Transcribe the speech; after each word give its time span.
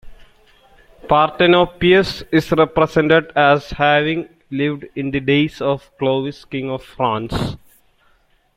Partenopeus 1.07 2.23
is 2.31 2.51
represented 2.53 3.31
as 3.35 3.69
having 3.69 4.27
lived 4.49 4.87
in 4.95 5.11
the 5.11 5.19
days 5.19 5.61
of 5.61 5.95
Clovis, 5.99 6.43
king 6.43 6.71
of 6.71 6.83
France. 6.83 7.55